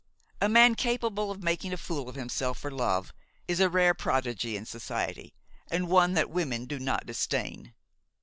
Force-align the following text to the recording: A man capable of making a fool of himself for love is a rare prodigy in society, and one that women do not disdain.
A 0.41 0.49
man 0.49 0.73
capable 0.73 1.29
of 1.29 1.43
making 1.43 1.73
a 1.73 1.77
fool 1.77 2.09
of 2.09 2.15
himself 2.15 2.57
for 2.57 2.71
love 2.71 3.13
is 3.47 3.59
a 3.59 3.69
rare 3.69 3.93
prodigy 3.93 4.57
in 4.57 4.65
society, 4.65 5.35
and 5.69 5.89
one 5.89 6.13
that 6.13 6.31
women 6.31 6.65
do 6.65 6.79
not 6.79 7.05
disdain. 7.05 7.75